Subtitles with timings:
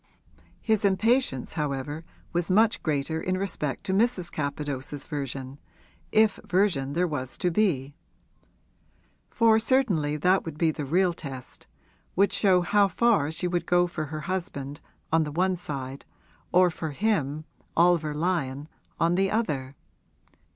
[0.61, 2.03] His impatience however
[2.33, 4.31] was much greater in respect to Mrs.
[4.31, 5.59] Capadose's version,
[6.11, 7.93] if version there was to be;
[9.29, 11.67] for certainly that would be the real test,
[12.15, 14.81] would show how far she would go for her husband,
[15.13, 16.03] on the one side,
[16.51, 17.45] or for him,
[17.77, 18.67] Oliver Lyon,
[18.99, 19.75] on the other.